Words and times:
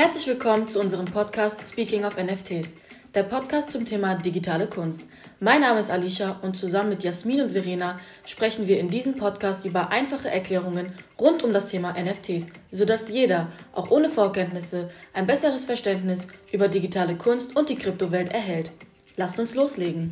Herzlich 0.00 0.28
willkommen 0.28 0.68
zu 0.68 0.78
unserem 0.78 1.06
Podcast 1.06 1.60
Speaking 1.66 2.04
of 2.04 2.16
NFTs, 2.16 2.72
der 3.16 3.24
Podcast 3.24 3.72
zum 3.72 3.84
Thema 3.84 4.14
digitale 4.14 4.68
Kunst. 4.68 5.08
Mein 5.40 5.62
Name 5.62 5.80
ist 5.80 5.90
Alicia 5.90 6.38
und 6.42 6.56
zusammen 6.56 6.90
mit 6.90 7.02
Jasmin 7.02 7.40
und 7.40 7.50
Verena 7.50 7.98
sprechen 8.24 8.68
wir 8.68 8.78
in 8.78 8.88
diesem 8.88 9.16
Podcast 9.16 9.64
über 9.64 9.90
einfache 9.90 10.30
Erklärungen 10.30 10.94
rund 11.20 11.42
um 11.42 11.52
das 11.52 11.66
Thema 11.66 11.96
NFTs, 12.00 12.46
sodass 12.70 13.08
jeder, 13.08 13.52
auch 13.72 13.90
ohne 13.90 14.08
Vorkenntnisse, 14.08 14.88
ein 15.14 15.26
besseres 15.26 15.64
Verständnis 15.64 16.28
über 16.52 16.68
digitale 16.68 17.16
Kunst 17.16 17.56
und 17.56 17.68
die 17.68 17.74
Kryptowelt 17.74 18.32
erhält. 18.32 18.70
Lasst 19.16 19.40
uns 19.40 19.56
loslegen. 19.56 20.10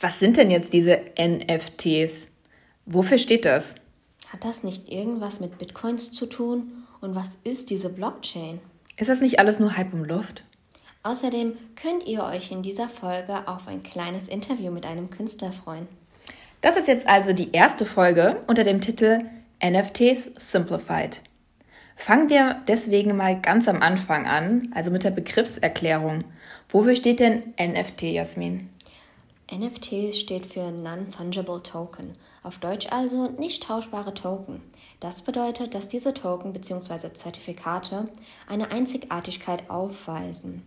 Was 0.00 0.18
sind 0.18 0.38
denn 0.38 0.50
jetzt 0.50 0.72
diese 0.72 0.98
NFTs? 1.20 2.28
Wofür 2.86 3.18
steht 3.18 3.44
das? 3.44 3.74
Hat 4.38 4.50
das 4.50 4.62
nicht 4.62 4.88
irgendwas 4.88 5.40
mit 5.40 5.58
Bitcoins 5.58 6.12
zu 6.12 6.26
tun? 6.26 6.84
Und 7.00 7.16
was 7.16 7.38
ist 7.42 7.70
diese 7.70 7.88
Blockchain? 7.88 8.60
Ist 8.96 9.08
das 9.08 9.20
nicht 9.20 9.40
alles 9.40 9.58
nur 9.58 9.76
Hype 9.76 9.92
um 9.92 10.04
Luft? 10.04 10.44
Außerdem 11.02 11.54
könnt 11.74 12.06
ihr 12.06 12.22
euch 12.22 12.52
in 12.52 12.62
dieser 12.62 12.88
Folge 12.88 13.48
auf 13.48 13.66
ein 13.66 13.82
kleines 13.82 14.28
Interview 14.28 14.70
mit 14.70 14.86
einem 14.86 15.10
Künstler 15.10 15.50
freuen. 15.50 15.88
Das 16.60 16.76
ist 16.76 16.86
jetzt 16.86 17.08
also 17.08 17.32
die 17.32 17.50
erste 17.50 17.84
Folge 17.84 18.36
unter 18.46 18.62
dem 18.62 18.80
Titel 18.80 19.24
NFTs 19.60 20.30
Simplified. 20.36 21.20
Fangen 21.96 22.30
wir 22.30 22.62
deswegen 22.68 23.16
mal 23.16 23.40
ganz 23.40 23.66
am 23.66 23.82
Anfang 23.82 24.28
an, 24.28 24.70
also 24.72 24.92
mit 24.92 25.02
der 25.02 25.10
Begriffserklärung. 25.10 26.22
Wofür 26.68 26.94
steht 26.94 27.18
denn 27.18 27.54
NFT, 27.60 28.02
Jasmin? 28.02 28.68
NFT 29.50 30.14
steht 30.14 30.44
für 30.44 30.70
Non-Fungible 30.70 31.62
Token, 31.62 32.12
auf 32.42 32.58
Deutsch 32.58 32.86
also 32.90 33.28
nicht 33.38 33.62
tauschbare 33.62 34.12
Token. 34.12 34.62
Das 35.00 35.22
bedeutet, 35.22 35.74
dass 35.74 35.88
diese 35.88 36.12
Token 36.12 36.52
bzw. 36.52 37.14
Zertifikate 37.14 38.08
eine 38.46 38.70
Einzigartigkeit 38.70 39.70
aufweisen. 39.70 40.64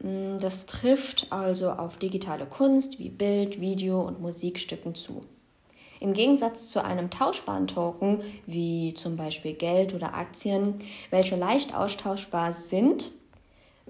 Mm, 0.00 0.36
das 0.38 0.66
trifft 0.66 1.28
also 1.30 1.70
auf 1.70 1.96
digitale 1.98 2.46
Kunst 2.46 2.98
wie 2.98 3.08
Bild, 3.08 3.60
Video 3.60 4.00
und 4.00 4.20
Musikstücken 4.20 4.96
zu. 4.96 5.20
Im 6.00 6.12
Gegensatz 6.12 6.68
zu 6.70 6.84
einem 6.84 7.10
tauschbaren 7.10 7.68
Token 7.68 8.22
wie 8.46 8.94
zum 8.94 9.16
Beispiel 9.16 9.52
Geld 9.52 9.94
oder 9.94 10.14
Aktien, 10.14 10.80
welche 11.10 11.36
leicht 11.36 11.74
austauschbar 11.74 12.52
sind, 12.52 13.12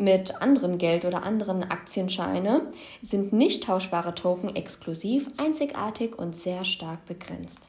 mit 0.01 0.41
anderen 0.41 0.79
Geld 0.79 1.05
oder 1.05 1.23
anderen 1.23 1.65
Aktienscheine 1.71 2.63
sind 3.03 3.33
nicht 3.33 3.65
tauschbare 3.65 4.15
Token 4.15 4.55
exklusiv, 4.55 5.29
einzigartig 5.37 6.19
und 6.19 6.37
sehr 6.37 6.65
stark 6.65 7.05
begrenzt. 7.07 7.69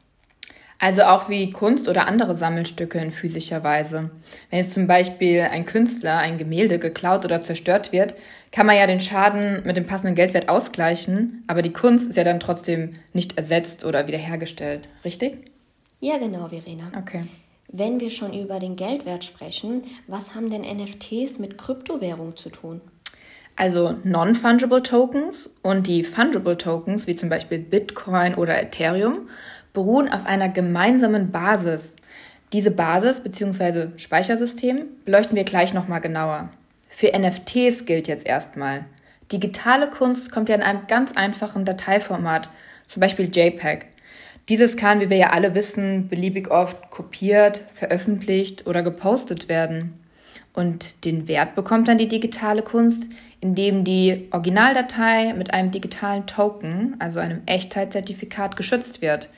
Also 0.82 1.02
auch 1.02 1.28
wie 1.28 1.50
Kunst 1.50 1.88
oder 1.88 2.06
andere 2.06 2.34
Sammelstücke 2.34 2.98
in 2.98 3.10
physischer 3.10 3.62
Weise. 3.62 4.10
Wenn 4.48 4.60
jetzt 4.60 4.72
zum 4.72 4.86
Beispiel 4.86 5.42
ein 5.42 5.66
Künstler 5.66 6.16
ein 6.16 6.38
Gemälde 6.38 6.78
geklaut 6.78 7.26
oder 7.26 7.42
zerstört 7.42 7.92
wird, 7.92 8.14
kann 8.50 8.64
man 8.64 8.78
ja 8.78 8.86
den 8.86 9.00
Schaden 9.00 9.62
mit 9.66 9.76
dem 9.76 9.86
passenden 9.86 10.14
Geldwert 10.14 10.48
ausgleichen, 10.48 11.44
aber 11.48 11.60
die 11.60 11.74
Kunst 11.74 12.08
ist 12.08 12.16
ja 12.16 12.24
dann 12.24 12.40
trotzdem 12.40 12.96
nicht 13.12 13.36
ersetzt 13.36 13.84
oder 13.84 14.06
wiederhergestellt, 14.06 14.88
richtig? 15.04 15.50
Ja, 16.00 16.16
genau, 16.16 16.48
Verena. 16.48 16.90
Okay. 16.98 17.24
Wenn 17.72 18.00
wir 18.00 18.10
schon 18.10 18.32
über 18.32 18.58
den 18.58 18.74
Geldwert 18.74 19.24
sprechen, 19.24 19.82
was 20.08 20.34
haben 20.34 20.50
denn 20.50 20.62
NFTs 20.62 21.38
mit 21.38 21.56
Kryptowährung 21.56 22.36
zu 22.36 22.50
tun? 22.50 22.80
Also 23.54 23.94
Non-Fungible 24.02 24.82
Tokens 24.82 25.48
und 25.62 25.86
die 25.86 26.02
Fungible 26.02 26.58
Tokens, 26.58 27.06
wie 27.06 27.14
zum 27.14 27.28
Beispiel 27.28 27.58
Bitcoin 27.58 28.34
oder 28.34 28.60
Ethereum, 28.60 29.28
beruhen 29.72 30.10
auf 30.10 30.26
einer 30.26 30.48
gemeinsamen 30.48 31.30
Basis. 31.30 31.94
Diese 32.52 32.72
Basis 32.72 33.20
bzw. 33.20 33.96
Speichersystem 33.98 34.86
beleuchten 35.04 35.36
wir 35.36 35.44
gleich 35.44 35.72
nochmal 35.72 36.00
genauer. 36.00 36.48
Für 36.88 37.16
NFTs 37.16 37.84
gilt 37.86 38.08
jetzt 38.08 38.26
erstmal, 38.26 38.84
digitale 39.30 39.88
Kunst 39.88 40.32
kommt 40.32 40.48
ja 40.48 40.56
in 40.56 40.62
einem 40.62 40.88
ganz 40.88 41.12
einfachen 41.12 41.64
Dateiformat, 41.64 42.48
zum 42.86 42.98
Beispiel 42.98 43.30
JPEG. 43.32 43.86
Dieses 44.48 44.76
kann, 44.76 45.00
wie 45.00 45.10
wir 45.10 45.16
ja 45.16 45.30
alle 45.30 45.54
wissen, 45.54 46.08
beliebig 46.08 46.50
oft 46.50 46.90
kopiert, 46.90 47.64
veröffentlicht 47.74 48.66
oder 48.66 48.82
gepostet 48.82 49.48
werden. 49.48 49.94
Und 50.52 51.04
den 51.04 51.28
Wert 51.28 51.54
bekommt 51.54 51.86
dann 51.86 51.98
die 51.98 52.08
digitale 52.08 52.62
Kunst, 52.62 53.08
indem 53.40 53.84
die 53.84 54.28
Originaldatei 54.32 55.34
mit 55.34 55.54
einem 55.54 55.70
digitalen 55.70 56.26
Token, 56.26 56.96
also 56.98 57.20
einem 57.20 57.42
Echtheitszertifikat, 57.46 58.56
geschützt 58.56 59.00
wird. 59.00 59.28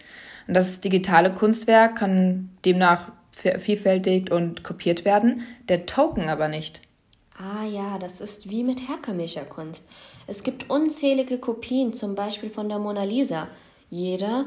Und 0.48 0.54
das 0.54 0.80
digitale 0.80 1.30
Kunstwerk 1.30 1.96
kann 1.96 2.50
demnach 2.64 3.12
vervielfältigt 3.30 4.30
und 4.30 4.64
kopiert 4.64 5.04
werden, 5.04 5.42
der 5.68 5.86
Token 5.86 6.28
aber 6.28 6.48
nicht. 6.48 6.80
Ah 7.38 7.64
ja, 7.64 7.98
das 7.98 8.20
ist 8.20 8.50
wie 8.50 8.62
mit 8.62 8.88
herkömmlicher 8.88 9.44
Kunst. 9.44 9.84
Es 10.26 10.42
gibt 10.42 10.70
unzählige 10.70 11.38
Kopien, 11.38 11.92
zum 11.92 12.14
Beispiel 12.14 12.50
von 12.50 12.68
der 12.68 12.78
Mona 12.78 13.04
Lisa. 13.04 13.48
Jeder 13.91 14.46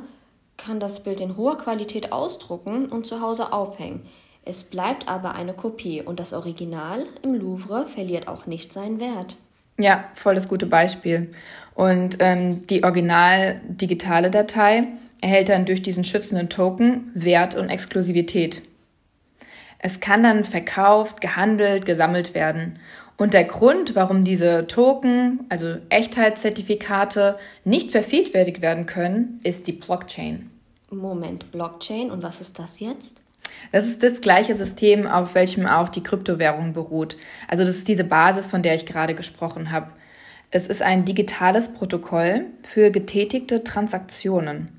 kann 0.57 0.79
das 0.79 1.01
Bild 1.01 1.19
in 1.19 1.38
hoher 1.38 1.57
Qualität 1.57 2.11
ausdrucken 2.11 2.88
und 2.88 3.05
zu 3.05 3.21
Hause 3.21 3.51
aufhängen. 3.51 4.05
Es 4.43 4.63
bleibt 4.63 5.07
aber 5.07 5.35
eine 5.35 5.53
Kopie 5.53 6.01
und 6.01 6.19
das 6.19 6.33
Original 6.33 7.05
im 7.23 7.33
Louvre 7.33 7.88
verliert 7.88 8.27
auch 8.27 8.45
nicht 8.45 8.71
seinen 8.71 8.99
Wert. 8.99 9.38
Ja, 9.77 10.05
voll 10.13 10.35
das 10.35 10.47
gute 10.47 10.67
Beispiel. 10.67 11.33
Und 11.73 12.17
ähm, 12.19 12.65
die 12.67 12.83
original 12.83 13.59
digitale 13.67 14.31
Datei 14.31 14.88
erhält 15.19 15.49
dann 15.49 15.65
durch 15.65 15.81
diesen 15.81 16.03
schützenden 16.03 16.49
Token 16.49 17.11
Wert 17.13 17.55
und 17.55 17.69
Exklusivität. 17.69 18.61
Es 19.79 19.99
kann 19.99 20.23
dann 20.23 20.45
verkauft, 20.45 21.19
gehandelt, 21.21 21.85
gesammelt 21.85 22.33
werden. 22.33 22.79
Und 23.17 23.33
der 23.33 23.45
Grund, 23.45 23.95
warum 23.95 24.25
diese 24.25 24.67
Token, 24.67 25.45
also 25.49 25.77
Echtheitszertifikate, 25.89 27.37
nicht 27.63 27.91
vervielfältigt 27.91 28.61
werden 28.61 28.85
können, 28.85 29.39
ist 29.43 29.67
die 29.67 29.71
Blockchain. 29.71 30.51
Moment, 30.91 31.51
Blockchain 31.51 32.11
und 32.11 32.23
was 32.23 32.41
ist 32.41 32.59
das 32.59 32.79
jetzt? 32.79 33.21
Das 33.71 33.85
ist 33.85 34.03
das 34.03 34.21
gleiche 34.21 34.55
System, 34.55 35.07
auf 35.07 35.33
welchem 35.33 35.65
auch 35.65 35.89
die 35.89 36.03
Kryptowährung 36.03 36.73
beruht. 36.73 37.17
Also 37.47 37.63
das 37.63 37.77
ist 37.77 37.87
diese 37.87 38.03
Basis, 38.03 38.47
von 38.47 38.61
der 38.61 38.75
ich 38.75 38.85
gerade 38.85 39.15
gesprochen 39.15 39.71
habe. 39.71 39.91
Es 40.51 40.67
ist 40.67 40.81
ein 40.81 41.05
digitales 41.05 41.73
Protokoll 41.73 42.45
für 42.63 42.91
getätigte 42.91 43.63
Transaktionen. 43.63 44.75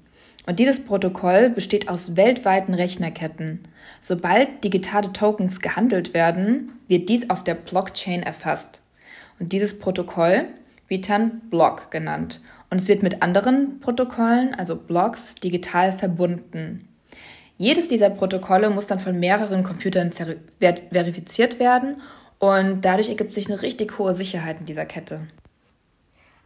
Und 0.47 0.61
dieses 0.61 0.85
Protokoll 0.85 1.51
besteht 1.51 1.89
aus 1.89 2.17
weltweiten 2.17 2.73
Rechnerketten. 2.73 3.61
Sobald 4.01 4.63
digitale 4.63 5.13
Tokens 5.13 5.61
gehandelt 5.61 6.15
werden, 6.15 6.73
wird 6.87 7.09
dies 7.09 7.29
auf 7.31 7.43
der 7.43 7.55
Blockchain 7.55 8.23
erfasst. 8.23 8.81
Und 9.41 9.53
dieses 9.53 9.79
Protokoll 9.79 10.47
wird 10.89 11.09
dann 11.09 11.41
Block 11.51 11.91
genannt. 11.91 12.41
Und 12.71 12.81
es 12.81 12.89
wird 12.89 13.03
mit 13.03 13.23
anderen 13.23 13.81
Protokollen, 13.81 14.55
also 14.55 14.77
Blocks, 14.77 15.35
digital 15.35 15.93
verbunden. 15.93 16.89
Jedes 17.59 17.89
dieser 17.89 18.11
Protokolle 18.11 18.71
muss 18.71 18.87
dann 18.87 19.01
von 19.01 19.19
mehreren 19.19 19.65
Computern 19.65 20.13
verifiziert 20.13 21.59
werden 21.59 22.03
und 22.39 22.83
dadurch 22.83 23.09
ergibt 23.09 23.35
sich 23.35 23.51
eine 23.51 23.63
richtig 23.63 23.99
hohe 23.99 24.15
Sicherheit 24.15 24.61
in 24.61 24.67
dieser 24.67 24.85
Kette. 24.85 25.21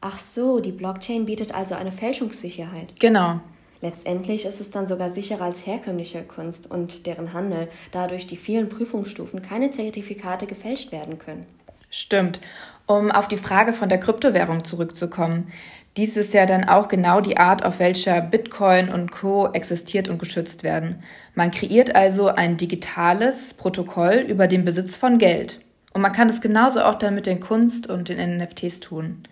Ach 0.01 0.19
so, 0.19 0.61
die 0.61 0.73
Blockchain 0.73 1.27
bietet 1.27 1.55
also 1.55 1.75
eine 1.75 1.93
Fälschungssicherheit. 1.93 2.99
Genau. 3.01 3.41
Letztendlich 3.83 4.45
ist 4.45 4.61
es 4.61 4.71
dann 4.71 4.87
sogar 4.87 5.11
sicherer 5.11 5.45
als 5.45 5.67
herkömmliche 5.67 6.23
Kunst 6.23 6.71
und 6.71 7.07
deren 7.07 7.33
Handel, 7.33 7.69
da 7.93 8.07
durch 8.07 8.27
die 8.27 8.37
vielen 8.37 8.69
Prüfungsstufen 8.69 9.41
keine 9.41 9.71
Zertifikate 9.71 10.47
gefälscht 10.47 10.93
werden 10.93 11.19
können. 11.19 11.47
Stimmt. 11.91 12.41
Um 12.87 13.11
auf 13.11 13.29
die 13.29 13.37
Frage 13.37 13.73
von 13.73 13.89
der 13.89 13.99
Kryptowährung 13.99 14.65
zurückzukommen. 14.65 15.53
Dies 15.97 16.17
ist 16.17 16.35
ja 16.35 16.47
dann 16.47 16.69
auch 16.69 16.89
genau 16.89 17.21
die 17.21 17.37
Art, 17.37 17.65
auf 17.65 17.79
welcher 17.79 18.21
Bitcoin 18.21 18.91
und 18.91 19.11
Co 19.11 19.49
existiert 19.53 20.09
und 20.09 20.19
geschützt 20.19 20.63
werden. 20.63 21.03
Man 21.35 21.51
kreiert 21.51 21.97
also 21.97 22.29
ein 22.29 22.57
digitales 22.57 23.55
Protokoll 23.55 24.25
über 24.29 24.47
den 24.47 24.65
Besitz 24.65 24.97
von 24.97 25.19
Geld. 25.19 25.61
Und 25.93 26.03
man 26.03 26.13
kann 26.13 26.29
es 26.29 26.41
genauso 26.41 26.81
auch 26.83 26.95
dann 26.95 27.17
mit 27.17 27.27
den 27.27 27.41
Kunst 27.41 27.89
und 27.89 28.09
den 28.09 28.39
NFTs 28.39 28.79
tun. 28.79 29.25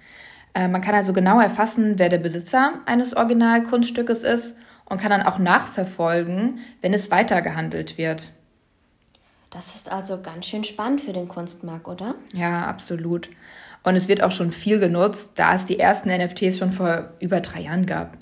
Äh, 0.59 0.67
man 0.67 0.81
kann 0.81 0.97
also 0.97 1.13
genau 1.13 1.41
erfassen, 1.41 1.95
wer 1.99 2.09
der 2.09 2.19
Besitzer 2.19 2.81
eines 2.85 3.17
Originalkunststückes 3.17 4.25
ist 4.25 4.55
und 4.87 5.01
kann 5.01 5.11
dann 5.11 5.23
auch 5.23 5.39
nachverfolgen, 5.39 6.59
wenn 6.81 6.93
es 6.93 7.13
weitergehandelt 7.13 7.97
wird. 7.97 8.33
Das 9.51 9.77
ist 9.77 9.91
also 9.91 10.21
ganz 10.21 10.47
schön 10.47 10.65
spannend 10.65 11.01
für 11.01 11.13
den 11.13 11.29
Kunstmarkt, 11.29 11.87
oder? 11.87 12.17
Ja, 12.33 12.67
absolut. 12.67 13.31
Und 13.85 13.95
es 13.95 14.09
wird 14.09 14.21
auch 14.21 14.33
schon 14.33 14.51
viel 14.51 14.81
genutzt, 14.81 15.33
da 15.37 15.55
es 15.55 15.65
die 15.65 15.79
ersten 15.79 16.09
NFTs 16.09 16.59
schon 16.59 16.73
vor 16.73 17.13
über 17.21 17.41
drei 17.41 17.61
Jahren 17.61 17.87
gab. 17.87 18.19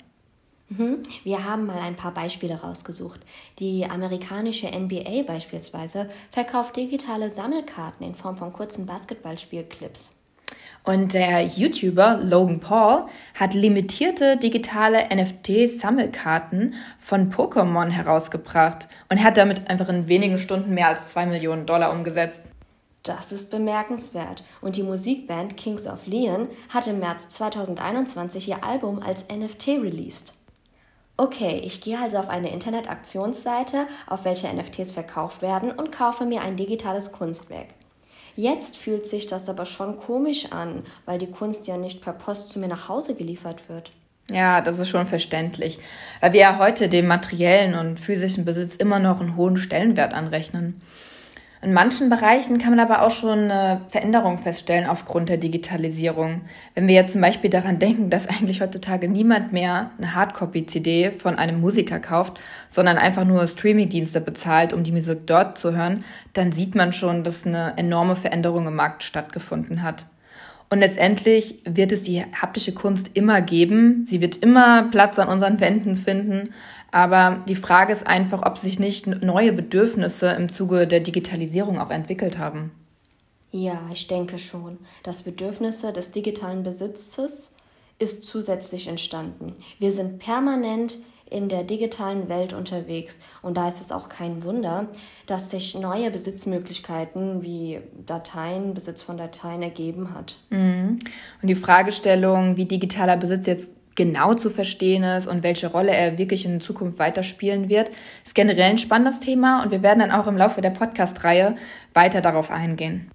Mhm. 0.69 0.99
Wir 1.23 1.43
haben 1.43 1.65
mal 1.65 1.79
ein 1.79 1.95
paar 1.95 2.13
Beispiele 2.13 2.61
rausgesucht. 2.61 3.21
Die 3.57 3.85
amerikanische 3.89 4.67
NBA 4.67 5.23
beispielsweise 5.25 6.07
verkauft 6.29 6.75
digitale 6.75 7.31
Sammelkarten 7.31 8.05
in 8.05 8.13
Form 8.13 8.37
von 8.37 8.53
kurzen 8.53 8.85
Basketballspielclips. 8.85 10.11
Und 10.83 11.13
der 11.13 11.41
YouTuber 11.43 12.19
Logan 12.23 12.59
Paul 12.59 13.05
hat 13.33 13.53
limitierte 13.53 14.37
digitale 14.37 15.05
NFT-Sammelkarten 15.13 16.75
von 16.99 17.31
Pokémon 17.31 17.89
herausgebracht 17.89 18.87
und 19.09 19.23
hat 19.23 19.37
damit 19.37 19.69
einfach 19.69 19.89
in 19.89 20.07
wenigen 20.07 20.37
Stunden 20.37 20.73
mehr 20.73 20.87
als 20.87 21.09
2 21.09 21.25
Millionen 21.25 21.65
Dollar 21.65 21.91
umgesetzt. 21.91 22.45
Das 23.03 23.31
ist 23.31 23.49
bemerkenswert. 23.49 24.43
Und 24.61 24.75
die 24.75 24.83
Musikband 24.83 25.55
Kings 25.55 25.87
of 25.87 26.05
Leon 26.07 26.49
hat 26.69 26.87
im 26.87 26.99
März 26.99 27.29
2021 27.29 28.49
ihr 28.49 28.63
Album 28.63 28.99
als 28.99 29.25
NFT 29.29 29.69
released. 29.69 30.33
Okay, 31.15 31.61
ich 31.63 31.81
gehe 31.81 31.97
also 31.99 32.17
auf 32.17 32.29
eine 32.29 32.51
Internetaktionsseite, 32.51 33.87
auf 34.07 34.23
welcher 34.23 34.53
NFTs 34.53 34.91
verkauft 34.91 35.41
werden 35.41 35.71
und 35.71 35.91
kaufe 35.91 36.25
mir 36.25 36.41
ein 36.41 36.57
digitales 36.57 37.11
Kunstwerk. 37.11 37.69
Jetzt 38.37 38.77
fühlt 38.77 39.07
sich 39.07 39.25
das 39.25 39.49
aber 39.49 39.65
schon 39.65 39.97
komisch 39.97 40.51
an, 40.51 40.83
weil 41.05 41.17
die 41.17 41.31
Kunst 41.31 41.65
ja 41.65 41.75
nicht 41.75 42.03
per 42.03 42.13
Post 42.13 42.51
zu 42.51 42.59
mir 42.59 42.67
nach 42.67 42.87
Hause 42.87 43.15
geliefert 43.15 43.67
wird. 43.67 43.91
Ja, 44.29 44.61
das 44.61 44.77
ist 44.77 44.89
schon 44.89 45.07
verständlich, 45.07 45.79
weil 46.21 46.33
wir 46.33 46.41
ja 46.41 46.59
heute 46.59 46.87
dem 46.87 47.07
materiellen 47.07 47.73
und 47.73 47.99
physischen 47.99 48.45
Besitz 48.45 48.75
immer 48.75 48.99
noch 48.99 49.19
einen 49.21 49.37
hohen 49.37 49.57
Stellenwert 49.57 50.13
anrechnen. 50.13 50.79
In 51.59 51.73
manchen 51.73 52.11
Bereichen 52.11 52.59
kann 52.59 52.75
man 52.75 52.79
aber 52.79 53.01
auch 53.01 53.09
schon 53.09 53.49
eine 53.49 53.81
Veränderung 53.89 54.37
feststellen 54.37 54.85
aufgrund 54.87 55.29
der 55.29 55.37
Digitalisierung. 55.37 56.41
Wenn 56.75 56.87
wir 56.87 56.93
jetzt 56.93 57.13
zum 57.13 57.21
Beispiel 57.21 57.49
daran 57.49 57.79
denken, 57.79 58.11
dass 58.11 58.27
eigentlich 58.29 58.61
heutzutage 58.61 59.07
niemand 59.07 59.53
mehr 59.53 59.89
eine 59.97 60.13
Hardcopy-CD 60.13 61.11
von 61.17 61.35
einem 61.35 61.59
Musiker 61.59 61.99
kauft, 61.99 62.39
sondern 62.67 62.97
einfach 62.97 63.25
nur 63.25 63.47
Streaming-Dienste 63.47 64.21
bezahlt, 64.21 64.71
um 64.71 64.83
die 64.83 64.91
Musik 64.91 65.25
dort 65.25 65.57
zu 65.57 65.75
hören, 65.75 66.03
dann 66.33 66.51
sieht 66.51 66.75
man 66.75 66.93
schon, 66.93 67.23
dass 67.23 67.47
eine 67.47 67.73
enorme 67.77 68.15
Veränderung 68.15 68.67
im 68.67 68.75
Markt 68.75 69.01
stattgefunden 69.01 69.81
hat. 69.81 70.05
Und 70.69 70.79
letztendlich 70.79 71.61
wird 71.63 71.93
es 71.93 72.03
die 72.03 72.21
haptische 72.21 72.73
Kunst 72.73 73.11
immer 73.13 73.41
geben. 73.41 74.05
Sie 74.05 74.19
wird 74.19 74.35
immer 74.37 74.89
Platz 74.91 75.17
an 75.17 75.29
unseren 75.29 75.61
Wänden 75.61 75.95
finden. 75.95 76.49
Aber 76.97 77.43
die 77.47 77.55
Frage 77.55 77.93
ist 77.93 78.07
einfach, 78.07 78.43
ob 78.43 78.57
sich 78.57 78.79
nicht 78.79 79.05
neue 79.05 79.53
Bedürfnisse 79.53 80.29
im 80.31 80.49
Zuge 80.49 80.87
der 80.87 80.99
Digitalisierung 80.99 81.77
auch 81.77 81.91
entwickelt 81.91 82.39
haben. 82.39 82.71
Ja, 83.51 83.79
ich 83.93 84.07
denke 84.07 84.39
schon. 84.39 84.79
Das 85.03 85.21
Bedürfnisse 85.21 85.93
des 85.93 86.09
digitalen 86.09 86.63
Besitzes 86.63 87.51
ist 87.99 88.23
zusätzlich 88.23 88.87
entstanden. 88.87 89.53
Wir 89.77 89.91
sind 89.91 90.17
permanent 90.17 90.97
in 91.29 91.49
der 91.49 91.63
digitalen 91.63 92.29
Welt 92.29 92.53
unterwegs 92.53 93.19
und 93.43 93.57
da 93.57 93.67
ist 93.67 93.81
es 93.81 93.91
auch 93.91 94.09
kein 94.09 94.43
Wunder, 94.43 94.87
dass 95.27 95.51
sich 95.51 95.75
neue 95.75 96.09
Besitzmöglichkeiten 96.09 97.43
wie 97.43 97.79
Dateien, 98.07 98.73
Besitz 98.73 99.03
von 99.03 99.17
Dateien 99.17 99.61
ergeben 99.61 100.15
hat. 100.15 100.37
Mhm. 100.49 100.97
Und 101.43 101.47
die 101.47 101.55
Fragestellung, 101.55 102.57
wie 102.57 102.65
digitaler 102.65 103.17
Besitz 103.17 103.45
jetzt 103.45 103.76
genau 103.97 104.35
zu 104.35 104.49
verstehen 104.49 105.03
ist 105.03 105.27
und 105.27 105.43
welche 105.43 105.67
Rolle 105.67 105.91
er 105.91 106.17
wirklich 106.17 106.45
in 106.45 106.61
Zukunft 106.61 106.99
weiterspielen 106.99 107.67
wird, 107.67 107.91
ist 108.23 108.35
generell 108.35 108.69
ein 108.69 108.77
spannendes 108.77 109.19
Thema 109.19 109.63
und 109.63 109.71
wir 109.71 109.83
werden 109.83 109.99
dann 109.99 110.11
auch 110.11 110.27
im 110.27 110.37
Laufe 110.37 110.61
der 110.61 110.69
Podcast-Reihe 110.69 111.57
weiter 111.93 112.21
darauf 112.21 112.49
eingehen. 112.49 113.11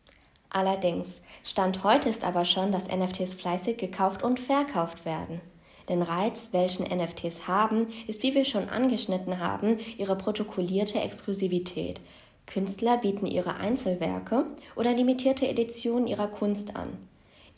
Allerdings, 0.50 1.22
Stand 1.44 1.82
heute 1.82 2.10
ist 2.10 2.24
aber 2.24 2.44
schon, 2.44 2.72
dass 2.72 2.94
NFTs 2.94 3.32
fleißig 3.34 3.78
gekauft 3.78 4.22
und 4.22 4.38
verkauft 4.38 5.06
werden. 5.06 5.40
Den 5.88 6.02
Reiz, 6.02 6.50
welchen 6.52 6.84
NFTs 6.84 7.48
haben, 7.48 7.86
ist, 8.06 8.22
wie 8.22 8.34
wir 8.34 8.44
schon 8.44 8.68
angeschnitten 8.68 9.40
haben, 9.40 9.78
ihre 9.96 10.16
protokollierte 10.16 11.00
Exklusivität. 11.00 12.00
Künstler 12.46 12.98
bieten 12.98 13.26
ihre 13.26 13.56
Einzelwerke 13.56 14.46
oder 14.76 14.92
limitierte 14.92 15.48
Editionen 15.48 16.06
ihrer 16.06 16.28
Kunst 16.28 16.76
an. 16.76 16.98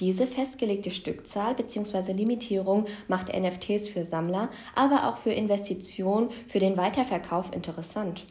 Diese 0.01 0.27
festgelegte 0.27 0.91
Stückzahl 0.91 1.55
bzw. 1.55 2.13
Limitierung 2.13 2.87
macht 3.07 3.33
NFTs 3.33 3.89
für 3.89 4.05
Sammler, 4.05 4.49
aber 4.75 5.09
auch 5.09 5.19
für 5.19 5.31
Investitionen 5.31 6.31
für 6.49 6.59
den 6.59 6.77
Weiterverkauf 6.77 7.53
interessant. 7.55 8.27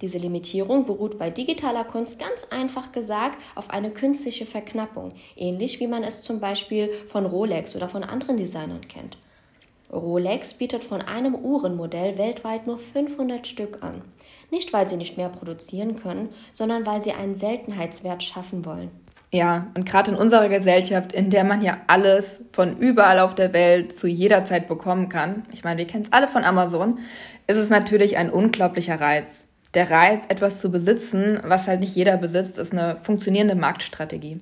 Diese 0.00 0.16
Limitierung 0.16 0.86
beruht 0.86 1.18
bei 1.18 1.28
digitaler 1.28 1.84
Kunst 1.84 2.18
ganz 2.18 2.46
einfach 2.50 2.92
gesagt 2.92 3.42
auf 3.54 3.68
eine 3.68 3.90
künstliche 3.90 4.46
Verknappung, 4.46 5.12
ähnlich 5.36 5.80
wie 5.80 5.86
man 5.86 6.02
es 6.02 6.22
zum 6.22 6.40
Beispiel 6.40 6.90
von 7.06 7.26
Rolex 7.26 7.76
oder 7.76 7.90
von 7.90 8.02
anderen 8.04 8.38
Designern 8.38 8.88
kennt. 8.88 9.18
Rolex 9.92 10.54
bietet 10.54 10.82
von 10.82 11.02
einem 11.02 11.34
Uhrenmodell 11.34 12.16
weltweit 12.16 12.66
nur 12.66 12.78
500 12.78 13.46
Stück 13.46 13.82
an. 13.82 14.00
Nicht, 14.50 14.72
weil 14.72 14.88
sie 14.88 14.96
nicht 14.96 15.18
mehr 15.18 15.28
produzieren 15.28 15.96
können, 15.96 16.30
sondern 16.54 16.86
weil 16.86 17.02
sie 17.02 17.12
einen 17.12 17.34
Seltenheitswert 17.34 18.22
schaffen 18.22 18.64
wollen. 18.64 19.01
Ja, 19.34 19.68
und 19.74 19.86
gerade 19.86 20.10
in 20.10 20.16
unserer 20.16 20.50
Gesellschaft, 20.50 21.12
in 21.12 21.30
der 21.30 21.44
man 21.44 21.62
ja 21.62 21.78
alles 21.86 22.42
von 22.52 22.76
überall 22.76 23.18
auf 23.18 23.34
der 23.34 23.54
Welt 23.54 23.96
zu 23.96 24.06
jeder 24.06 24.44
Zeit 24.44 24.68
bekommen 24.68 25.08
kann, 25.08 25.46
ich 25.52 25.64
meine, 25.64 25.78
wir 25.78 25.86
kennen 25.86 26.04
es 26.04 26.12
alle 26.12 26.28
von 26.28 26.44
Amazon, 26.44 26.98
ist 27.46 27.56
es 27.56 27.70
natürlich 27.70 28.18
ein 28.18 28.30
unglaublicher 28.30 29.00
Reiz. 29.00 29.44
Der 29.72 29.90
Reiz, 29.90 30.24
etwas 30.28 30.60
zu 30.60 30.70
besitzen, 30.70 31.40
was 31.44 31.66
halt 31.66 31.80
nicht 31.80 31.96
jeder 31.96 32.18
besitzt, 32.18 32.58
ist 32.58 32.72
eine 32.72 32.98
funktionierende 33.02 33.54
Marktstrategie. 33.54 34.38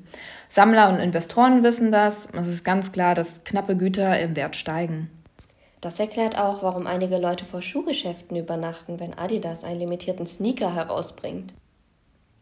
Sammler 0.49 0.89
und 0.89 0.99
Investoren 0.99 1.63
wissen 1.63 1.93
das. 1.93 2.27
Es 2.33 2.49
ist 2.49 2.65
ganz 2.65 2.91
klar, 2.91 3.15
dass 3.15 3.45
knappe 3.45 3.77
Güter 3.77 4.19
im 4.19 4.35
Wert 4.35 4.57
steigen. 4.57 5.09
Das 5.81 6.01
erklärt 6.01 6.37
auch, 6.37 6.65
warum 6.65 6.89
einige 6.89 7.17
Leute 7.19 7.45
vor 7.45 7.63
Schuhgeschäften 7.63 8.37
übernachten, 8.37 8.99
wenn 8.99 9.17
Adidas 9.17 9.63
einen 9.63 9.79
limitierten 9.79 10.27
Sneaker 10.27 10.75
herausbringt. 10.75 11.55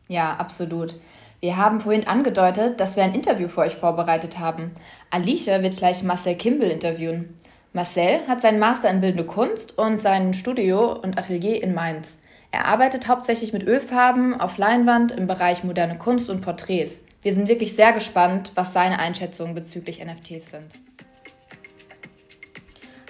Ja, 0.08 0.34
absolut. 0.36 0.96
Wir 1.40 1.56
haben 1.56 1.81
vorhin 1.81 2.08
angedeutet, 2.08 2.81
dass 2.81 2.96
wir 2.96 3.05
ein 3.05 3.14
Interview 3.14 3.46
für 3.46 3.61
euch 3.61 3.76
vorbereitet 3.76 4.40
haben. 4.40 4.73
Alicia 5.11 5.62
wird 5.62 5.76
gleich 5.76 6.02
Marcel 6.02 6.35
Kimball 6.35 6.70
interviewen. 6.70 7.38
Marcel 7.73 8.26
hat 8.26 8.43
seinen 8.43 8.58
Master 8.58 8.90
in 8.90 9.00
Bildende 9.00 9.25
Kunst 9.25 9.79
und 9.79 10.00
sein 10.00 10.35
Studio 10.35 10.94
und 10.94 11.17
Atelier 11.17 11.62
in 11.62 11.75
Mainz. 11.75 12.08
Er 12.50 12.64
arbeitet 12.64 13.06
hauptsächlich 13.06 13.52
mit 13.52 13.62
Ölfarben 13.62 14.40
auf 14.40 14.58
Leinwand 14.58 15.12
im 15.12 15.29
Bereich 15.29 15.62
moderne 15.62 15.96
Kunst 15.96 16.29
und 16.29 16.40
Porträts. 16.40 16.99
Wir 17.23 17.35
sind 17.35 17.46
wirklich 17.49 17.76
sehr 17.76 17.93
gespannt, 17.93 18.52
was 18.56 18.73
seine 18.73 18.99
Einschätzungen 18.99 19.55
bezüglich 19.55 20.05
NFTs 20.05 20.50
sind. 20.50 20.69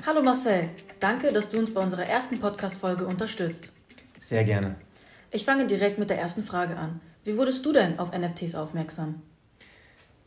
Hallo 0.07 0.23
Marcel, 0.23 0.69
danke, 1.01 1.29
dass 1.33 1.51
du 1.51 1.59
uns 1.59 1.73
bei 1.73 1.81
unserer 1.81 2.05
ersten 2.05 2.39
Podcast-Folge 2.39 3.07
unterstützt. 3.07 3.73
Sehr 4.21 4.45
gerne. 4.45 4.75
Ich 5.31 5.45
fange 5.45 5.67
direkt 5.67 5.99
mit 5.99 6.11
der 6.11 6.19
ersten 6.19 6.43
Frage 6.43 6.77
an. 6.77 7.01
Wie 7.29 7.37
wurdest 7.37 7.67
du 7.67 7.75
denn 7.75 7.99
auf 7.99 8.17
NFTs 8.17 8.55
aufmerksam? 8.55 9.21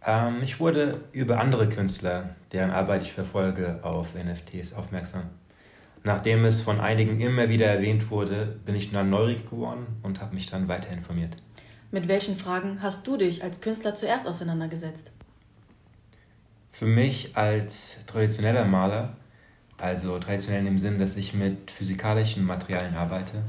Ähm, 0.05 0.43
ich 0.43 0.59
wurde 0.59 1.03
über 1.13 1.39
andere 1.39 1.67
Künstler, 1.67 2.35
deren 2.51 2.69
Arbeit 2.69 3.01
ich 3.01 3.11
verfolge, 3.11 3.79
auf 3.81 4.13
NFTs 4.13 4.73
aufmerksam. 4.73 5.23
Nachdem 6.03 6.45
es 6.45 6.61
von 6.61 6.79
einigen 6.79 7.19
immer 7.19 7.49
wieder 7.49 7.65
erwähnt 7.65 8.11
wurde, 8.11 8.59
bin 8.67 8.75
ich 8.75 8.91
dann 8.91 9.09
neugierig 9.09 9.49
geworden 9.49 9.87
und 10.03 10.21
habe 10.21 10.35
mich 10.35 10.45
dann 10.45 10.67
weiter 10.67 10.91
informiert. 10.91 11.37
Mit 11.89 12.07
welchen 12.07 12.37
Fragen 12.37 12.83
hast 12.83 13.07
du 13.07 13.17
dich 13.17 13.43
als 13.43 13.61
Künstler 13.61 13.95
zuerst 13.95 14.27
auseinandergesetzt? 14.27 15.09
Für 16.71 16.85
mich 16.85 17.35
als 17.35 18.05
traditioneller 18.05 18.65
Maler, 18.65 19.17
also 19.79 20.19
traditionell 20.19 20.67
im 20.67 20.77
Sinn, 20.77 20.99
dass 20.99 21.15
ich 21.15 21.33
mit 21.33 21.71
physikalischen 21.71 22.45
Materialien 22.45 22.93
arbeite, 22.93 23.41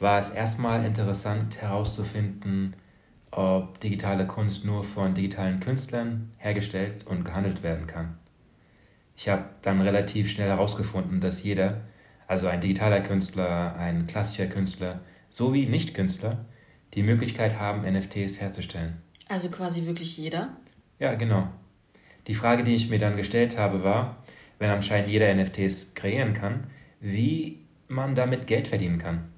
war 0.00 0.18
es 0.18 0.28
erstmal 0.28 0.84
interessant 0.84 1.62
herauszufinden, 1.62 2.76
ob 3.30 3.80
digitale 3.80 4.26
Kunst 4.26 4.64
nur 4.64 4.84
von 4.84 5.14
digitalen 5.14 5.60
Künstlern 5.60 6.32
hergestellt 6.38 7.06
und 7.06 7.24
gehandelt 7.24 7.62
werden 7.62 7.86
kann. 7.86 8.18
Ich 9.16 9.28
habe 9.28 9.44
dann 9.62 9.80
relativ 9.80 10.30
schnell 10.30 10.48
herausgefunden, 10.48 11.20
dass 11.20 11.42
jeder, 11.42 11.82
also 12.26 12.48
ein 12.48 12.60
digitaler 12.60 13.00
Künstler, 13.00 13.76
ein 13.76 14.06
klassischer 14.06 14.46
Künstler 14.46 15.00
sowie 15.28 15.66
Nicht-Künstler, 15.66 16.46
die 16.94 17.02
Möglichkeit 17.02 17.58
haben, 17.58 17.82
NFTs 17.82 18.40
herzustellen. 18.40 19.00
Also 19.28 19.48
quasi 19.48 19.86
wirklich 19.86 20.16
jeder? 20.16 20.56
Ja, 20.98 21.14
genau. 21.14 21.48
Die 22.26 22.34
Frage, 22.34 22.64
die 22.64 22.74
ich 22.74 22.90
mir 22.90 22.98
dann 22.98 23.16
gestellt 23.16 23.56
habe, 23.56 23.84
war, 23.84 24.24
wenn 24.58 24.70
anscheinend 24.70 25.08
jeder 25.08 25.32
NFTs 25.34 25.94
kreieren 25.94 26.34
kann, 26.34 26.64
wie 27.00 27.66
man 27.88 28.14
damit 28.14 28.46
Geld 28.46 28.68
verdienen 28.68 28.98
kann. 28.98 29.29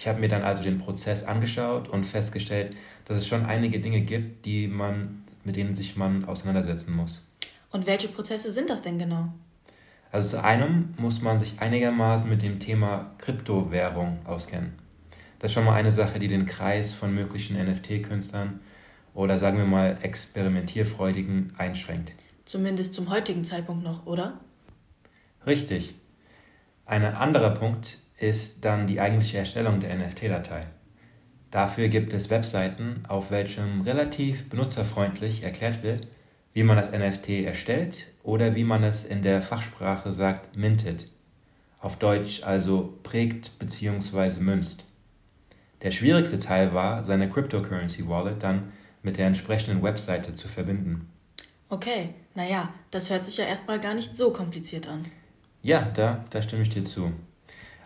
Ich 0.00 0.08
habe 0.08 0.18
mir 0.18 0.28
dann 0.28 0.40
also 0.40 0.62
den 0.62 0.78
Prozess 0.78 1.24
angeschaut 1.24 1.90
und 1.90 2.06
festgestellt, 2.06 2.74
dass 3.04 3.18
es 3.18 3.26
schon 3.26 3.44
einige 3.44 3.80
Dinge 3.80 4.00
gibt, 4.00 4.46
die 4.46 4.66
man, 4.66 5.24
mit 5.44 5.56
denen 5.56 5.74
sich 5.74 5.94
man 5.94 6.24
auseinandersetzen 6.24 6.96
muss. 6.96 7.28
Und 7.70 7.86
welche 7.86 8.08
Prozesse 8.08 8.50
sind 8.50 8.70
das 8.70 8.80
denn 8.80 8.98
genau? 8.98 9.28
Also 10.10 10.38
zu 10.38 10.42
einem 10.42 10.94
muss 10.96 11.20
man 11.20 11.38
sich 11.38 11.60
einigermaßen 11.60 12.30
mit 12.30 12.40
dem 12.40 12.58
Thema 12.60 13.10
Kryptowährung 13.18 14.24
auskennen. 14.24 14.72
Das 15.38 15.50
ist 15.50 15.54
schon 15.54 15.66
mal 15.66 15.74
eine 15.74 15.92
Sache, 15.92 16.18
die 16.18 16.28
den 16.28 16.46
Kreis 16.46 16.94
von 16.94 17.14
möglichen 17.14 17.62
NFT-Künstlern 17.62 18.60
oder 19.12 19.38
sagen 19.38 19.58
wir 19.58 19.66
mal 19.66 19.98
experimentierfreudigen 20.00 21.52
einschränkt. 21.58 22.14
Zumindest 22.46 22.94
zum 22.94 23.10
heutigen 23.10 23.44
Zeitpunkt 23.44 23.84
noch, 23.84 24.06
oder? 24.06 24.40
Richtig. 25.44 25.94
Ein 26.86 27.04
anderer 27.04 27.50
Punkt 27.50 27.98
ist 28.20 28.64
dann 28.64 28.86
die 28.86 29.00
eigentliche 29.00 29.38
Erstellung 29.38 29.80
der 29.80 29.96
NFT-Datei. 29.96 30.66
Dafür 31.50 31.88
gibt 31.88 32.12
es 32.12 32.30
Webseiten, 32.30 33.02
auf 33.08 33.30
welchen 33.30 33.80
relativ 33.80 34.48
benutzerfreundlich 34.48 35.42
erklärt 35.42 35.82
wird, 35.82 36.06
wie 36.52 36.62
man 36.62 36.76
das 36.76 36.92
NFT 36.92 37.44
erstellt 37.44 38.06
oder 38.22 38.54
wie 38.54 38.64
man 38.64 38.84
es 38.84 39.04
in 39.04 39.22
der 39.22 39.40
Fachsprache 39.40 40.12
sagt, 40.12 40.56
mintet. 40.56 41.08
Auf 41.80 41.96
Deutsch 41.96 42.42
also 42.44 42.98
prägt 43.02 43.58
bzw. 43.58 44.40
münzt. 44.40 44.84
Der 45.82 45.90
schwierigste 45.90 46.38
Teil 46.38 46.74
war, 46.74 47.04
seine 47.04 47.30
Cryptocurrency 47.30 48.06
Wallet 48.06 48.42
dann 48.42 48.72
mit 49.02 49.16
der 49.16 49.26
entsprechenden 49.26 49.82
Webseite 49.82 50.34
zu 50.34 50.46
verbinden. 50.46 51.10
Okay, 51.70 52.10
naja, 52.34 52.68
das 52.90 53.08
hört 53.10 53.24
sich 53.24 53.38
ja 53.38 53.44
erstmal 53.44 53.80
gar 53.80 53.94
nicht 53.94 54.14
so 54.14 54.30
kompliziert 54.30 54.88
an. 54.88 55.06
Ja, 55.62 55.82
da, 55.94 56.24
da 56.30 56.42
stimme 56.42 56.62
ich 56.62 56.68
dir 56.68 56.84
zu. 56.84 57.12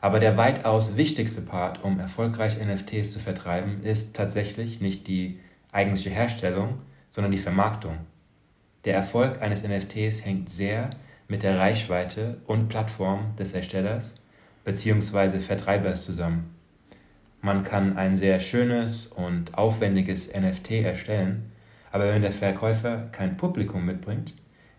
Aber 0.04 0.20
der 0.20 0.36
weitaus 0.36 0.98
wichtigste 0.98 1.40
Part, 1.40 1.82
um 1.82 1.98
erfolgreich 1.98 2.58
NFTs 2.62 3.10
zu 3.10 3.18
vertreiben, 3.18 3.82
ist 3.82 4.14
tatsächlich 4.14 4.82
nicht 4.82 5.08
die 5.08 5.40
eigentliche 5.72 6.10
Herstellung, 6.10 6.82
sondern 7.08 7.32
die 7.32 7.38
Vermarktung. 7.38 7.96
Der 8.84 8.92
Erfolg 8.92 9.40
eines 9.40 9.66
NFTs 9.66 10.22
hängt 10.22 10.50
sehr 10.50 10.90
mit 11.26 11.42
der 11.42 11.58
Reichweite 11.58 12.36
und 12.46 12.68
Plattform 12.68 13.34
des 13.38 13.54
Erstellers 13.54 14.16
bzw. 14.66 15.38
Vertreibers 15.38 16.04
zusammen. 16.04 16.54
Man 17.40 17.62
kann 17.62 17.96
ein 17.96 18.18
sehr 18.18 18.40
schönes 18.40 19.06
und 19.06 19.56
aufwendiges 19.56 20.30
NFT 20.34 20.72
erstellen, 20.82 21.50
aber 21.90 22.08
wenn 22.08 22.20
der 22.20 22.32
Verkäufer 22.32 23.08
kein 23.10 23.38
Publikum 23.38 23.86
mitbringt, 23.86 24.34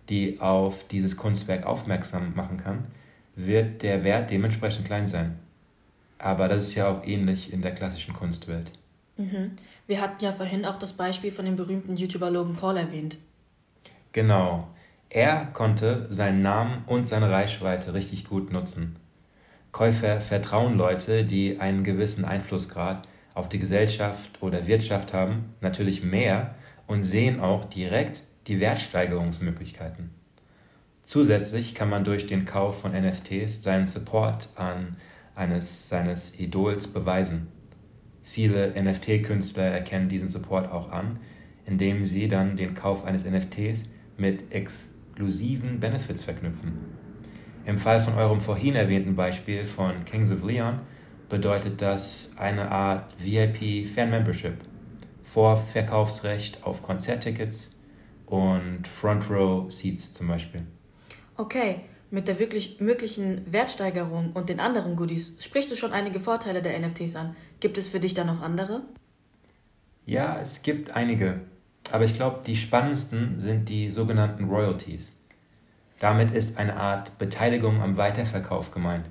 die 0.07 0.39
auf 0.39 0.87
dieses 0.87 1.17
Kunstwerk 1.17 1.65
aufmerksam 1.65 2.35
machen 2.35 2.57
kann, 2.57 2.85
wird 3.35 3.81
der 3.81 4.03
Wert 4.03 4.29
dementsprechend 4.29 4.85
klein 4.85 5.07
sein. 5.07 5.37
Aber 6.17 6.47
das 6.47 6.63
ist 6.63 6.75
ja 6.75 6.87
auch 6.89 7.05
ähnlich 7.05 7.51
in 7.51 7.61
der 7.61 7.73
klassischen 7.73 8.13
Kunstwelt. 8.13 8.71
Mhm. 9.17 9.51
Wir 9.87 10.01
hatten 10.01 10.23
ja 10.23 10.31
vorhin 10.31 10.65
auch 10.65 10.77
das 10.77 10.93
Beispiel 10.93 11.31
von 11.31 11.45
dem 11.45 11.55
berühmten 11.55 11.95
YouTuber 11.95 12.31
Logan 12.31 12.55
Paul 12.55 12.77
erwähnt. 12.77 13.17
Genau. 14.11 14.67
Er 15.09 15.45
konnte 15.53 16.07
seinen 16.09 16.41
Namen 16.41 16.83
und 16.87 17.07
seine 17.07 17.29
Reichweite 17.29 17.93
richtig 17.93 18.27
gut 18.27 18.51
nutzen. 18.51 18.95
Käufer 19.71 20.19
vertrauen 20.19 20.77
Leute, 20.77 21.25
die 21.25 21.59
einen 21.59 21.83
gewissen 21.83 22.25
Einflussgrad 22.25 23.07
auf 23.33 23.49
die 23.49 23.59
Gesellschaft 23.59 24.41
oder 24.41 24.67
Wirtschaft 24.67 25.13
haben, 25.13 25.53
natürlich 25.61 26.03
mehr 26.03 26.55
und 26.87 27.03
sehen 27.03 27.39
auch 27.41 27.65
direkt 27.65 28.23
die 28.47 28.59
Wertsteigerungsmöglichkeiten. 28.59 30.11
Zusätzlich 31.05 31.75
kann 31.75 31.89
man 31.89 32.03
durch 32.03 32.25
den 32.25 32.45
Kauf 32.45 32.81
von 32.81 32.91
NFTs 32.91 33.61
seinen 33.61 33.85
Support 33.85 34.49
an 34.55 34.97
eines 35.35 35.87
seines 35.87 36.39
Idols 36.39 36.87
beweisen. 36.87 37.47
Viele 38.23 38.73
NFT-Künstler 38.81 39.65
erkennen 39.65 40.09
diesen 40.09 40.27
Support 40.27 40.71
auch 40.71 40.91
an, 40.91 41.19
indem 41.67 42.05
sie 42.05 42.27
dann 42.27 42.57
den 42.57 42.73
Kauf 42.73 43.05
eines 43.05 43.23
NFTs 43.23 43.85
mit 44.17 44.51
exklusiven 44.51 45.79
Benefits 45.79 46.23
verknüpfen. 46.23 46.73
Im 47.67 47.77
Fall 47.77 47.99
von 47.99 48.15
eurem 48.15 48.41
vorhin 48.41 48.75
erwähnten 48.75 49.15
Beispiel 49.15 49.65
von 49.65 50.05
Kings 50.05 50.31
of 50.31 50.43
Leon 50.43 50.79
bedeutet 51.29 51.81
das 51.83 52.33
eine 52.37 52.71
Art 52.71 53.13
VIP 53.19 53.87
Fan 53.87 54.09
Membership, 54.09 54.57
Vorverkaufsrecht 55.23 56.63
auf 56.63 56.81
Konzerttickets 56.81 57.71
und 58.25 58.87
Front 58.87 59.29
Row 59.29 59.71
Seats 59.71 60.13
zum 60.13 60.27
Beispiel. 60.27 60.65
Okay, 61.37 61.81
mit 62.11 62.27
der 62.27 62.39
wirklich 62.39 62.79
möglichen 62.79 63.51
Wertsteigerung 63.51 64.31
und 64.33 64.47
den 64.47 64.59
anderen 64.59 64.95
Goodies 64.95 65.35
sprichst 65.39 65.69
du 65.69 65.75
schon 65.75 65.91
einige 65.91 66.19
Vorteile 66.19 66.61
der 66.61 66.79
NFTs 66.79 67.15
an. 67.15 67.35
Gibt 67.59 67.77
es 67.77 67.89
für 67.89 67.99
dich 67.99 68.13
da 68.13 68.23
noch 68.23 68.41
andere? 68.41 68.83
Ja, 70.05 70.39
es 70.39 70.61
gibt 70.61 70.91
einige. 70.91 71.41
Aber 71.91 72.05
ich 72.05 72.13
glaube, 72.13 72.41
die 72.45 72.55
spannendsten 72.55 73.37
sind 73.37 73.69
die 73.69 73.91
sogenannten 73.91 74.45
Royalties. 74.45 75.11
Damit 75.99 76.31
ist 76.31 76.57
eine 76.57 76.77
Art 76.77 77.17
Beteiligung 77.17 77.81
am 77.81 77.97
Weiterverkauf 77.97 78.71
gemeint. 78.71 79.09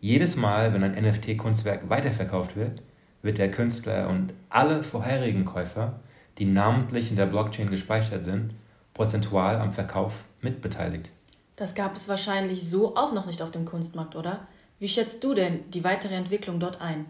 Jedes 0.00 0.36
Mal, 0.36 0.72
wenn 0.72 0.82
ein 0.82 1.02
NFT-Kunstwerk 1.02 1.88
weiterverkauft 1.88 2.56
wird, 2.56 2.82
wird 3.22 3.38
der 3.38 3.50
Künstler 3.50 4.08
und 4.08 4.34
alle 4.50 4.82
vorherigen 4.82 5.44
Käufer, 5.44 6.00
die 6.38 6.44
namentlich 6.44 7.10
in 7.10 7.16
der 7.16 7.26
Blockchain 7.26 7.70
gespeichert 7.70 8.22
sind, 8.24 8.54
prozentual 8.92 9.56
am 9.56 9.72
Verkauf 9.72 10.24
mitbeteiligt. 10.40 11.10
Das 11.56 11.74
gab 11.74 11.94
es 11.94 12.08
wahrscheinlich 12.08 12.68
so 12.68 12.96
auch 12.96 13.12
noch 13.12 13.26
nicht 13.26 13.40
auf 13.40 13.52
dem 13.52 13.64
Kunstmarkt, 13.64 14.16
oder? 14.16 14.46
Wie 14.80 14.88
schätzt 14.88 15.22
du 15.22 15.34
denn 15.34 15.60
die 15.70 15.84
weitere 15.84 16.14
Entwicklung 16.14 16.58
dort 16.58 16.80
ein? 16.80 17.06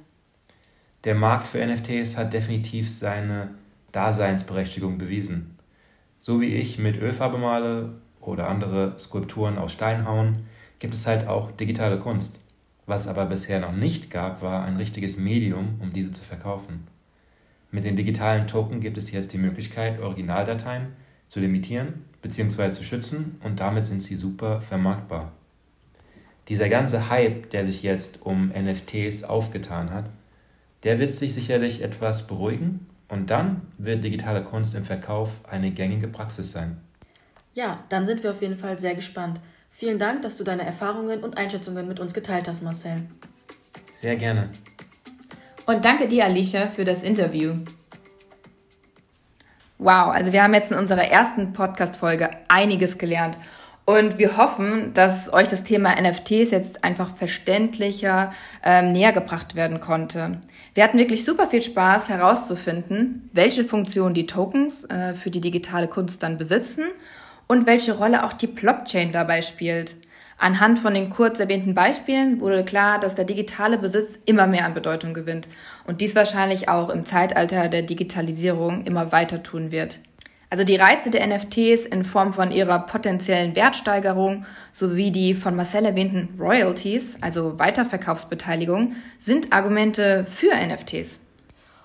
Der 1.05 1.15
Markt 1.15 1.49
für 1.49 1.65
NFTs 1.65 2.17
hat 2.17 2.33
definitiv 2.33 2.91
seine 2.91 3.55
Daseinsberechtigung 3.93 4.99
bewiesen. 4.99 5.59
So 6.19 6.41
wie 6.41 6.55
ich 6.55 6.79
mit 6.79 7.01
Ölfarbe 7.01 7.39
male 7.39 7.95
oder 8.21 8.49
andere 8.49 8.99
Skulpturen 8.99 9.59
aus 9.59 9.73
Stein 9.73 10.07
hauen, 10.07 10.47
gibt 10.79 10.95
es 10.95 11.07
halt 11.07 11.27
auch 11.27 11.51
digitale 11.51 11.99
Kunst. 11.99 12.41
Was 12.87 13.07
aber 13.07 13.25
bisher 13.27 13.61
noch 13.61 13.73
nicht 13.73 14.11
gab, 14.11 14.43
war 14.43 14.65
ein 14.65 14.77
richtiges 14.77 15.17
Medium, 15.17 15.79
um 15.81 15.93
diese 15.93 16.13
zu 16.13 16.23
verkaufen. 16.23 16.87
Mit 17.71 17.85
den 17.85 17.97
digitalen 17.97 18.47
Token 18.47 18.81
gibt 18.81 18.99
es 18.99 19.11
jetzt 19.11 19.33
die 19.33 19.39
Möglichkeit, 19.39 20.01
Originaldateien 20.01 20.89
zu 21.29 21.41
limitieren 21.41 22.05
bzw. 22.25 22.71
zu 22.71 22.83
schützen 22.83 23.39
und 23.45 23.61
damit 23.61 23.87
sind 23.87 24.03
sie 24.03 24.17
super 24.17 24.61
vermarktbar. 24.61 25.31
Dieser 26.49 26.69
ganze 26.69 27.09
Hype, 27.09 27.51
der 27.51 27.65
sich 27.65 27.83
jetzt 27.83 28.23
um 28.23 28.49
NFTs 28.49 29.23
aufgetan 29.23 29.91
hat, 29.91 30.07
der 30.83 30.99
wird 30.99 31.13
sich 31.13 31.35
sicherlich 31.35 31.83
etwas 31.83 32.27
beruhigen 32.27 32.87
und 33.09 33.31
dann 33.31 33.63
wird 33.79 34.03
digitale 34.03 34.43
Kunst 34.43 34.75
im 34.75 34.85
Verkauf 34.85 35.41
eine 35.49 35.71
gängige 35.71 36.09
Praxis 36.09 36.51
sein. 36.51 36.79
Ja, 37.55 37.85
dann 37.89 38.05
sind 38.07 38.23
wir 38.23 38.33
auf 38.33 38.43
jeden 38.43 38.59
Fall 38.59 38.79
sehr 38.79 38.95
gespannt. 38.95 39.41
Vielen 39.71 39.99
Dank, 39.99 40.23
dass 40.23 40.37
du 40.37 40.45
deine 40.45 40.65
Erfahrungen 40.65 41.23
und 41.23 41.37
Einschätzungen 41.37 41.87
mit 41.87 42.01
uns 42.01 42.15
geteilt 42.15 42.49
hast, 42.49 42.63
Marcel. 42.63 42.97
Sehr 43.97 44.17
gerne. 44.17 44.49
Und 45.67 45.85
danke 45.85 46.09
dir, 46.09 46.25
Alicia, 46.25 46.67
für 46.69 46.85
das 46.85 47.03
Interview. 47.03 47.55
Wow, 49.79 50.13
also 50.13 50.33
wir 50.33 50.43
haben 50.45 50.55
jetzt 50.55 50.71
in 50.71 50.79
unserer 50.79 51.05
ersten 51.05 51.53
Podcast-Folge 51.53 52.31
einiges 52.47 52.97
gelernt. 52.97 53.37
Und 53.87 54.19
wir 54.19 54.37
hoffen, 54.37 54.95
dass 54.95 55.31
euch 55.33 55.49
das 55.49 55.65
Thema 55.65 56.01
NFTs 56.01 56.53
jetzt 56.53 56.85
einfach 56.85 57.17
verständlicher 57.17 58.33
ähm, 58.63 58.93
näher 58.93 59.13
gebracht 59.13 59.57
werden 59.57 59.81
konnte. 59.81 60.39
Wir 60.75 60.85
hatten 60.85 60.99
wirklich 60.99 61.25
super 61.25 61.49
viel 61.49 61.61
Spaß 61.61 62.09
herauszufinden, 62.09 63.29
welche 63.33 63.65
Funktion 63.65 64.15
die 64.15 64.27
Tokens 64.27 64.85
äh, 64.85 65.13
für 65.13 65.31
die 65.31 65.41
digitale 65.41 65.89
Kunst 65.89 66.23
dann 66.23 66.39
besitzen 66.39 66.85
und 67.49 67.67
welche 67.67 67.99
Rolle 67.99 68.25
auch 68.25 68.33
die 68.33 68.47
Blockchain 68.47 69.11
dabei 69.11 69.43
spielt. 69.43 69.97
Anhand 70.37 70.79
von 70.79 70.95
den 70.95 71.11
kurz 71.11 71.39
erwähnten 71.39 71.75
Beispielen 71.75 72.41
wurde 72.41 72.65
klar, 72.65 72.99
dass 72.99 73.15
der 73.15 73.25
digitale 73.25 73.79
Besitz 73.79 74.19
immer 74.27 74.47
mehr 74.47 74.67
an 74.67 74.75
Bedeutung 74.75 75.15
gewinnt 75.15 75.49
und 75.87 76.01
dies 76.01 76.17
wahrscheinlich 76.17 76.69
auch 76.69 76.91
im 76.91 77.05
Zeitalter 77.05 77.69
der 77.69 77.83
Digitalisierung 77.83 78.85
immer 78.85 79.13
weiter 79.13 79.43
tun 79.43 79.71
wird. 79.71 80.01
Also 80.51 80.65
die 80.65 80.77
Reize 80.77 81.11
der 81.11 81.27
NFTs 81.27 81.85
in 81.87 82.05
Form 82.05 82.33
von 82.33 82.53
ihrer 82.53 82.81
potenziellen 82.81 83.57
Wertsteigerung 83.57 84.45
sowie 84.73 85.11
die 85.11 85.35
von 85.35 85.57
Marcel 85.57 85.85
erwähnten 85.85 86.29
Royalties, 86.39 87.17
also 87.21 87.59
Weiterverkaufsbeteiligung, 87.59 88.95
sind 89.19 89.53
Argumente 89.53 90.27
für 90.31 90.55
NFTs. 90.55 91.19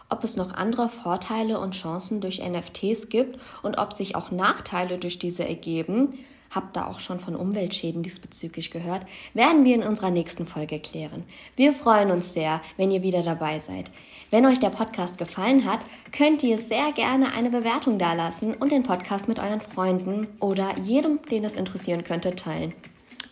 Ob 0.09 0.23
es 0.23 0.35
noch 0.35 0.53
andere 0.53 0.89
Vorteile 0.89 1.59
und 1.59 1.75
Chancen 1.75 2.21
durch 2.21 2.47
NFTs 2.47 3.09
gibt 3.09 3.39
und 3.63 3.79
ob 3.79 3.93
sich 3.93 4.15
auch 4.15 4.29
Nachteile 4.31 4.97
durch 4.97 5.19
diese 5.19 5.47
ergeben, 5.47 6.19
habt 6.49 6.75
da 6.75 6.87
auch 6.87 6.99
schon 6.99 7.19
von 7.19 7.35
Umweltschäden 7.35 8.03
diesbezüglich 8.03 8.71
gehört, 8.71 9.05
werden 9.33 9.65
wir 9.65 9.75
in 9.75 9.83
unserer 9.83 10.11
nächsten 10.11 10.47
Folge 10.47 10.79
klären. 10.79 11.23
Wir 11.55 11.73
freuen 11.73 12.11
uns 12.11 12.33
sehr, 12.33 12.61
wenn 12.77 12.91
ihr 12.91 13.03
wieder 13.03 13.23
dabei 13.23 13.59
seid. 13.59 13.91
Wenn 14.31 14.45
euch 14.45 14.59
der 14.59 14.69
Podcast 14.69 15.17
gefallen 15.17 15.65
hat, 15.65 15.79
könnt 16.11 16.43
ihr 16.43 16.57
sehr 16.57 16.91
gerne 16.91 17.33
eine 17.33 17.49
Bewertung 17.49 17.97
dalassen 17.97 18.53
und 18.53 18.71
den 18.71 18.83
Podcast 18.83 19.27
mit 19.27 19.39
euren 19.39 19.61
Freunden 19.61 20.27
oder 20.39 20.69
jedem, 20.83 21.19
den 21.31 21.43
es 21.43 21.55
interessieren 21.55 22.03
könnte, 22.03 22.35
teilen. 22.35 22.73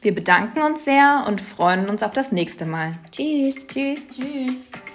Wir 0.01 0.13
bedanken 0.13 0.61
uns 0.61 0.85
sehr 0.85 1.25
und 1.27 1.41
freuen 1.41 1.89
uns 1.89 2.01
auf 2.01 2.13
das 2.13 2.31
nächste 2.31 2.65
Mal. 2.65 2.91
Tschüss. 3.11 3.67
Tschüss. 3.67 4.07
Tschüss. 4.09 4.86